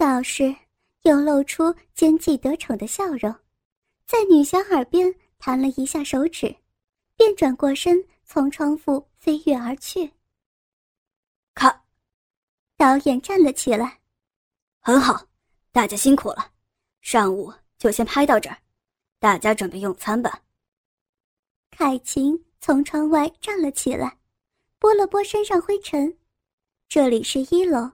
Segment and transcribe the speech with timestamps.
[0.00, 0.56] 倒是
[1.02, 3.30] 又露出奸计得逞的笑容，
[4.06, 6.56] 在女侠耳边弹了一下手指，
[7.18, 10.10] 便转过身从窗户飞跃而去。
[11.54, 11.82] 看，
[12.78, 14.00] 导演站了起来，
[14.80, 15.22] 很好，
[15.70, 16.50] 大家辛苦了，
[17.02, 18.56] 上午就先拍到这儿，
[19.18, 20.40] 大家准备用餐吧。
[21.70, 24.16] 凯琴从窗外站了起来，
[24.78, 26.16] 拨了拨身上灰尘。
[26.88, 27.90] 这里是一楼，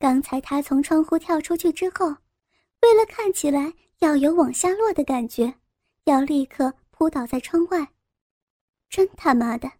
[0.00, 5.52] 刚才他从窗户跳出去之后，为了看起来要有往下落的感觉，
[6.04, 7.86] 要立刻扑倒在窗外。
[8.88, 9.70] 真他妈的，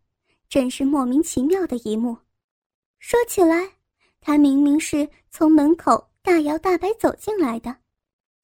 [0.47, 2.15] 真是莫名其妙的一幕。
[2.99, 3.67] 说起来，
[4.21, 7.75] 他明明是从门口大摇大摆走进来的，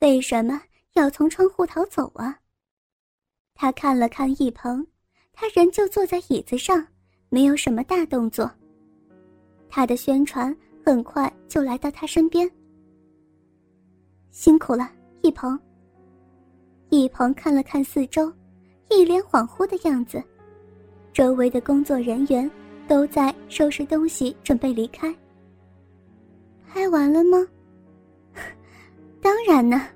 [0.01, 0.63] 为什么
[0.95, 2.41] 要从窗户逃走啊？
[3.53, 4.85] 他看了看一鹏。
[5.39, 6.87] 他仍旧坐在椅子上，
[7.29, 8.51] 没有什么大动作。
[9.69, 10.57] 他的宣传
[10.87, 12.49] 很快就来到他身边。
[14.31, 14.89] 辛苦了，
[15.21, 15.59] 一鹏。
[16.91, 18.33] 一鹏看了看四周，
[18.89, 20.23] 一脸恍惚的样子。
[21.13, 22.49] 周围的工作人员
[22.87, 25.13] 都在收拾东西，准备离开。
[26.69, 27.45] 拍完了吗？
[29.21, 29.89] 当然呢。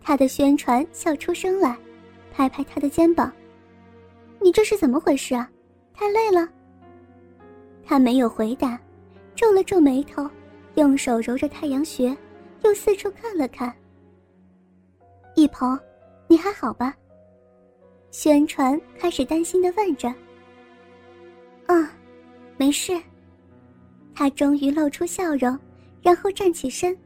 [0.00, 1.76] 他的宣传笑出声来，
[2.30, 3.32] 拍拍他的肩膀。
[4.40, 5.50] 你这是怎么回事啊？
[5.92, 6.48] 太累了。
[7.84, 8.80] 他没有回答，
[9.34, 10.28] 皱了皱眉头，
[10.74, 12.16] 用手揉着太阳穴，
[12.62, 13.72] 又四处看了看。
[15.34, 15.78] 一鹏，
[16.28, 16.94] 你还好吧？
[18.10, 20.08] 宣传开始担心的问着。
[21.66, 21.90] 啊，
[22.56, 23.00] 没事。
[24.14, 25.58] 他终于露出笑容，
[26.02, 26.96] 然后站起身，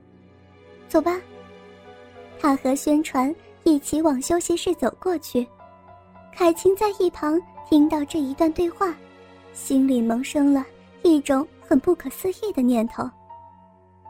[0.89, 1.21] 走吧。
[2.41, 5.47] 他和宣传一起往休息室走过去。
[6.35, 7.41] 凯晴在一旁
[7.71, 8.95] 听到这一段对话，
[9.53, 10.67] 心里萌生了
[11.03, 13.09] 一种很不可思议的念头。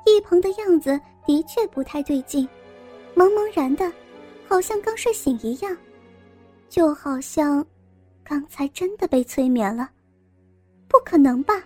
[0.05, 2.49] 一鹏的样子的确不太对劲，
[3.15, 3.91] 茫茫然的，
[4.47, 5.77] 好像刚睡醒一样，
[6.69, 7.65] 就好像
[8.23, 9.91] 刚才真的被催眠了。
[10.87, 11.63] 不可能吧？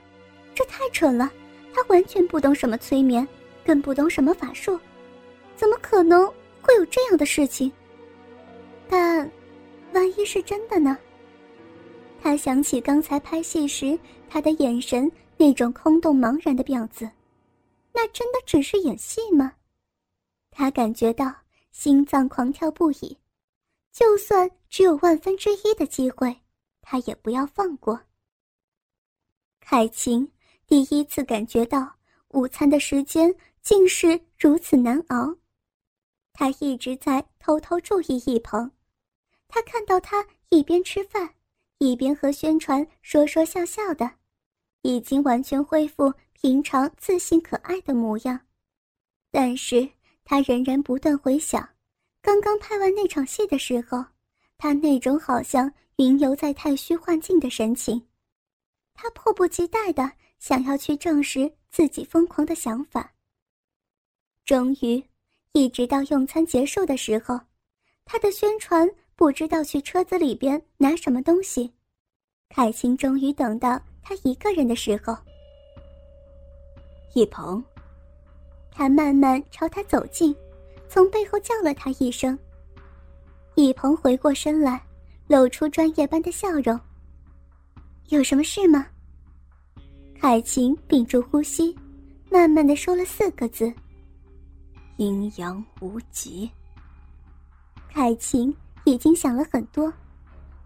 [0.55, 1.31] 这太蠢了！
[1.75, 3.27] 他完全不懂什么催眠，
[3.65, 4.79] 更不懂什么法术，
[5.57, 6.27] 怎么可能
[6.63, 7.71] 会有这样的事情？
[8.89, 9.31] 但……
[9.93, 10.97] 万一是真的呢？
[12.23, 13.99] 他想起刚才拍戏时
[14.29, 17.11] 他的眼神那种空洞茫然的样子，
[17.95, 19.55] 那真的只是演戏吗？
[20.51, 21.35] 他感觉到
[21.73, 23.17] 心脏狂跳不已，
[23.91, 26.43] 就算只有万分之一的机会，
[26.83, 27.99] 他也不要放过。
[29.61, 30.31] 凯晴
[30.67, 31.91] 第一次感觉到
[32.29, 35.35] 午餐的时间竟是如此难熬，
[36.35, 38.71] 他一直在偷偷注意一鹏。
[39.49, 41.35] 他看到他一边吃饭，
[41.79, 44.20] 一边和宣传说说笑笑的，
[44.83, 48.41] 已经完全恢复平常自信可爱的模样。
[49.31, 49.89] 但是
[50.25, 51.69] 他仍然不断回想，
[52.21, 54.05] 刚刚拍完那场戏的时候，
[54.59, 58.07] 他那种好像云游在太虚幻境的神情。
[58.95, 63.13] 他迫不及待的想要去证实自己疯狂的想法。
[64.45, 65.03] 终于，
[65.53, 67.41] 一直到用餐结束的时候，
[68.05, 68.89] 他的宣传。
[69.17, 71.75] 不知道去车子里边拿什么东西，
[72.49, 75.17] 凯晴终于等到他一个人的时候。
[77.15, 77.63] 一鹏，
[78.71, 80.35] 他慢慢朝他走近，
[80.89, 82.39] 从背后叫了他一声。
[83.55, 84.81] 一鹏回过身来，
[85.27, 86.79] 露出专业般的笑容。
[88.09, 88.87] 有什么事吗？
[90.21, 91.77] 凯晴屏住呼吸，
[92.31, 93.73] 慢慢的说了四个字：
[94.97, 96.51] 阴阳无极。
[97.89, 98.55] 凯晴。
[98.85, 99.93] 已经想了很多，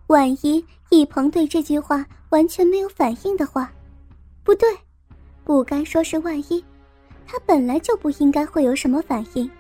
[0.09, 3.73] 万一一鹏对这句话完全没有反应的话，
[4.43, 4.69] 不对，
[5.45, 6.63] 不该说是万一，
[7.27, 9.51] 他本来就不应该会有什么反应。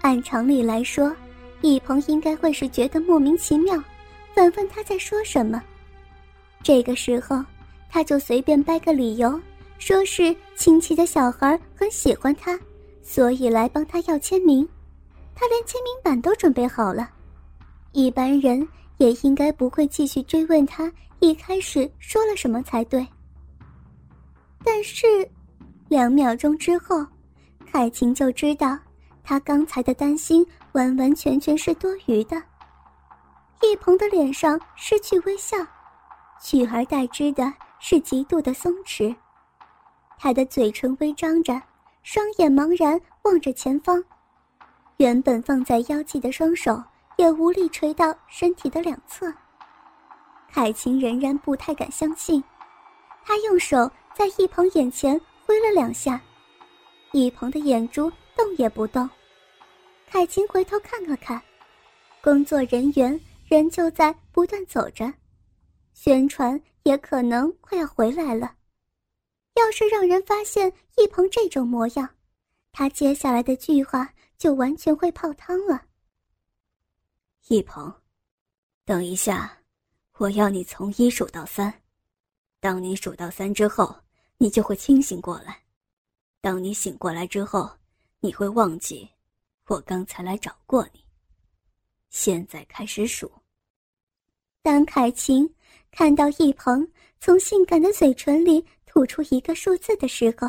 [0.00, 1.14] 按常理来说，
[1.60, 3.82] 一鹏应该会是觉得莫名其妙，
[4.34, 5.62] 反问他在说什么。
[6.62, 7.42] 这个时候，
[7.88, 9.40] 他就随便掰个理由，
[9.78, 12.58] 说是亲戚的小孩很喜欢他，
[13.02, 14.68] 所以来帮他要签名，
[15.34, 17.08] 他连签名板都准备好了。
[17.92, 18.66] 一般人
[18.98, 23.06] 也应该不会继续追问他一开始说了什么才对。
[24.64, 25.06] 但是，
[25.88, 27.04] 两秒钟之后，
[27.70, 28.78] 凯晴就知道
[29.22, 32.42] 他刚才的担心完完全全是多余的。
[33.62, 35.56] 一鹏的脸上失去微笑，
[36.40, 39.14] 取而代之的是极度的松弛。
[40.18, 41.60] 他的嘴唇微张着，
[42.02, 44.02] 双眼茫然望着前方，
[44.98, 46.82] 原本放在腰际的双手。
[47.16, 49.32] 也无力垂到身体的两侧。
[50.50, 52.42] 凯晴仍然不太敢相信，
[53.24, 56.20] 他用手在一鹏眼前挥了两下，
[57.12, 59.08] 一鹏的眼珠动也不动。
[60.06, 61.42] 凯琴回头看了看，
[62.22, 65.12] 工作人员仍旧在不断走着，
[65.92, 68.54] 宣传也可能快要回来了。
[69.54, 72.08] 要是让人发现一鹏这种模样，
[72.72, 74.08] 他接下来的计划
[74.38, 75.82] 就完全会泡汤了。
[77.48, 77.92] 一鹏，
[78.86, 79.58] 等一下，
[80.16, 81.82] 我要你从一数到三。
[82.58, 83.94] 当你数到三之后，
[84.38, 85.62] 你就会清醒过来。
[86.40, 87.70] 当你醒过来之后，
[88.20, 89.06] 你会忘记
[89.66, 91.04] 我刚才来找过你。
[92.08, 93.30] 现在开始数。
[94.62, 95.46] 当凯晴
[95.90, 96.90] 看到一鹏
[97.20, 100.48] 从性感的嘴唇里吐出一个数字的时候，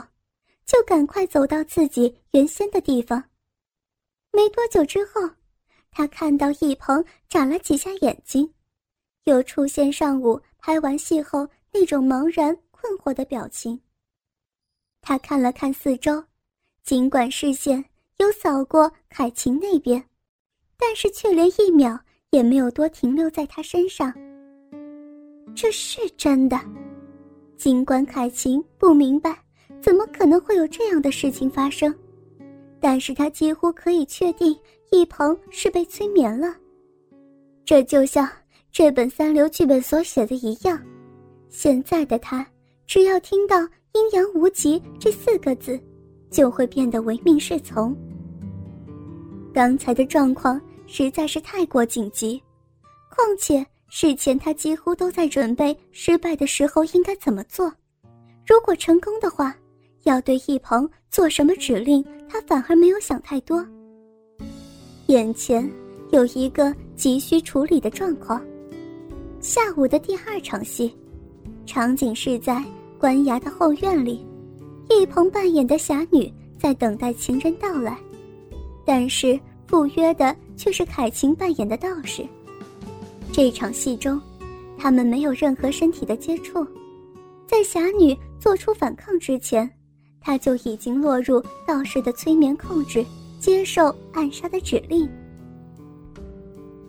[0.66, 3.22] 就赶快走到自己原先的地方。
[4.32, 5.30] 没多久之后，
[5.98, 8.54] 他看到一鹏眨了几下眼睛，
[9.24, 13.80] 又出现上午拍完戏后那种茫然困惑的表情。
[15.00, 16.22] 他看了看四周，
[16.84, 17.86] 尽管视线
[18.18, 20.04] 有扫过凯晴那边，
[20.78, 21.98] 但是却连一秒
[22.32, 24.14] 也没有多停留在他身上。
[25.56, 26.60] 这是真的，
[27.56, 29.40] 尽管凯晴不明白。
[29.82, 31.94] 怎么可能会有这样的事情发生？
[32.82, 34.58] 但是他几乎可以确定，
[34.96, 36.56] 一鹏是被催眠了。
[37.66, 38.30] 这就像
[38.72, 40.82] 这本三流剧本所写的一样，
[41.50, 42.46] 现在的他
[42.88, 43.60] 只要听到
[43.94, 45.78] “阴阳无极”这四个字，
[46.32, 47.96] 就会变得唯命是从。
[49.54, 52.42] 刚才的状况实在是太过紧急，
[53.10, 57.72] 况且事前他几乎都在准备失败的时候应该怎么做。
[58.46, 59.56] 如果成功的话，
[60.04, 63.66] 要对一鹏做什么指令，他反而没有想太多。
[65.08, 65.70] 眼前
[66.12, 68.42] 有一个急需处理的状况。
[69.40, 70.92] 下午的第二场戏，
[71.66, 72.64] 场景是在
[72.98, 74.26] 官衙的后院里，
[74.90, 77.98] 一鹏扮演的侠女在等待情人到来，
[78.84, 82.26] 但是赴约的却是凯晴扮演的道士。
[83.32, 84.20] 这场戏中，
[84.78, 86.66] 他们没有任何身体的接触，
[87.46, 89.70] 在侠女做出反抗之前。
[90.20, 93.06] 他就已经落入道士的催眠控制，
[93.46, 95.08] 接受暗杀的指令。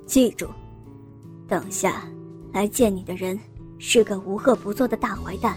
[0.06, 0.48] 记住，
[1.46, 2.08] 等下
[2.50, 3.38] 来见你的人
[3.78, 5.54] 是个无恶不作的大坏蛋。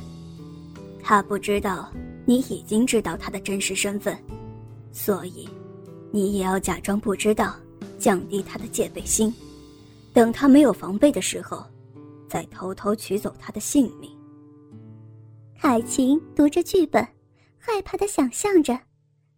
[1.01, 1.89] 他不知道
[2.25, 4.13] 你已经知道他的真实身份，
[4.91, 5.47] 所以
[6.11, 7.55] 你也要假装不知道，
[7.97, 9.33] 降低他的戒备心。
[10.11, 11.63] 等他没有防备的时候，
[12.27, 14.11] 再偷偷取走他的性命。
[15.55, 17.07] 海晴读着剧本。
[17.57, 18.77] 害怕的想象着，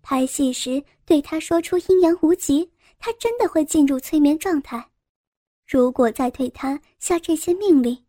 [0.02, 0.82] 拍戏时
[1.12, 4.92] 对他说出“阴阳无极”，他真的会进入催眠状态。
[5.68, 8.06] 如果再对他下这些命令，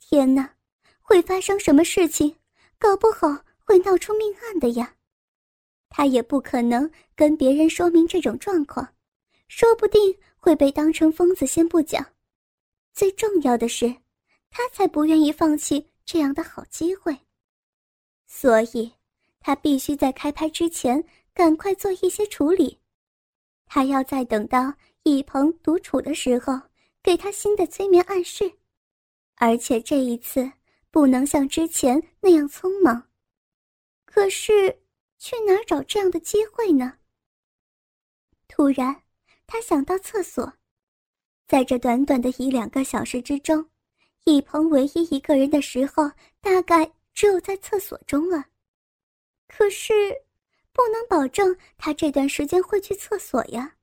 [0.00, 0.56] 天哪，
[1.00, 2.34] 会发生什么事情？
[2.76, 4.96] 搞不好会闹出命案的呀！
[5.90, 8.96] 他也不可能跟别人说明这种状况，
[9.46, 11.46] 说不定会被当成疯子。
[11.46, 12.04] 先不讲，
[12.94, 13.94] 最重要的是，
[14.50, 17.16] 他才不愿意放弃这样的好机会，
[18.26, 18.92] 所以。
[19.40, 21.02] 他必须在开拍之前
[21.38, 22.76] 赶快做一些处理，
[23.64, 24.74] 他要再等到
[25.04, 26.60] 一鹏独处的时候
[27.00, 28.52] 给他新的催眠暗示，
[29.36, 30.50] 而且这一次
[30.90, 33.08] 不能像之前那样匆忙。
[34.04, 34.76] 可是
[35.16, 36.98] 去哪儿找这样的机会呢？
[38.48, 39.04] 突然，
[39.46, 40.52] 他想到厕所，
[41.46, 43.64] 在这短短的一两个小时之中，
[44.24, 48.44] 一鹏唯一一个人的时候，大概只有在厕所中了。
[49.46, 49.94] 可是，
[50.78, 53.74] 不能保证他这段时间会去厕所呀。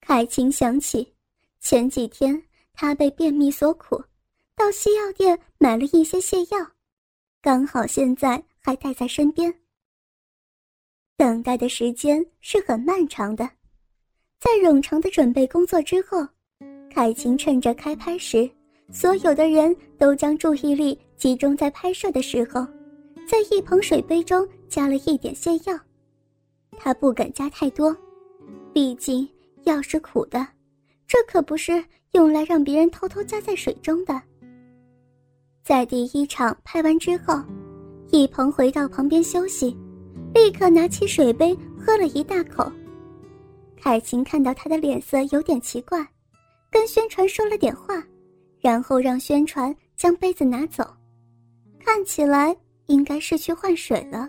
[0.00, 1.12] 凯晴想起
[1.58, 2.40] 前几天
[2.72, 4.00] 他被便秘所苦，
[4.54, 6.70] 到西药店买了一些泻药，
[7.42, 9.52] 刚好现在还带在身边。
[11.16, 13.44] 等待的时间是很漫长的，
[14.38, 16.24] 在冗长的准备工作之后，
[16.94, 18.48] 凯晴趁着开拍时，
[18.92, 22.64] 所有的人都将注意力集中在拍摄的时候。
[23.28, 25.78] 在一捧水杯中加了一点泻药，
[26.78, 27.94] 他不敢加太多，
[28.72, 29.28] 毕竟
[29.64, 30.46] 药是苦的，
[31.06, 34.20] 这可不是用来让别人偷偷加在水中的。
[35.62, 37.42] 在第一场拍完之后，
[38.10, 39.76] 一鹏回到旁边休息，
[40.32, 42.70] 立刻拿起水杯喝了一大口。
[43.76, 46.06] 凯晴看到他的脸色有点奇怪，
[46.70, 48.02] 跟宣传说了点话，
[48.60, 50.84] 然后让宣传将杯子拿走，
[51.78, 52.56] 看起来。
[52.88, 54.26] 应该是去换水了。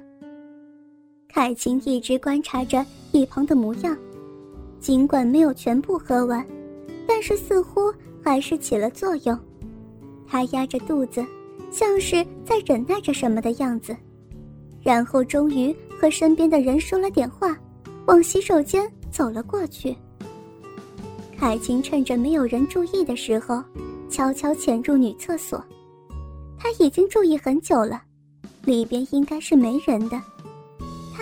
[1.31, 3.95] 凯晴一直观察着一旁的模样，
[4.79, 6.45] 尽管没有全部喝完，
[7.07, 7.93] 但是似乎
[8.23, 9.39] 还是起了作用。
[10.27, 11.23] 她压着肚子，
[11.71, 13.95] 像是在忍耐着什么的样子，
[14.81, 17.55] 然后终于和身边的人说了点话，
[18.07, 19.95] 往洗手间走了过去。
[21.37, 23.63] 凯晴趁着没有人注意的时候，
[24.09, 25.63] 悄悄潜入女厕所。
[26.57, 28.01] 他已经注意很久了，
[28.65, 30.19] 里边应该是没人的。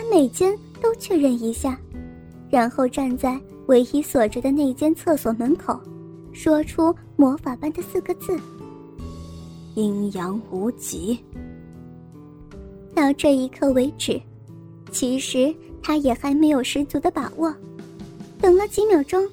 [0.07, 1.77] 他每间都确认一下，
[2.49, 3.37] 然后站在
[3.67, 5.77] 唯一锁着的那间厕所门口，
[6.31, 8.39] 说出魔法般的四个字
[9.75, 11.19] ：“阴阳无极。”
[12.95, 14.19] 到这一刻为止，
[14.91, 17.53] 其实他也还没有十足的把握。
[18.39, 19.27] 等了几秒钟，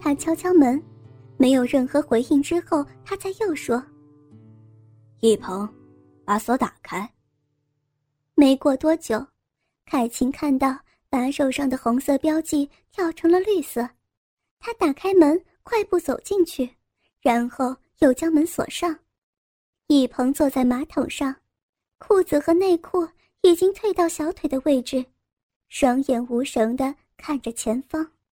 [0.00, 0.82] 他敲敲门，
[1.36, 3.80] 没有任何回应之后，他才又说。
[5.20, 5.68] 一鹏，
[6.24, 7.08] 把锁打开。
[8.34, 9.24] 没过多久，
[9.86, 10.76] 凯晴看到
[11.08, 13.88] 把手上的红色标记跳成了绿色。
[14.58, 16.68] 她打开门，快步走进去，
[17.20, 18.98] 然后又将门锁上。
[19.86, 21.36] 一鹏坐在马桶上，
[21.98, 23.08] 裤子和内裤
[23.42, 25.06] 已经退到小腿的位置，
[25.68, 28.10] 双眼无神的看着前方。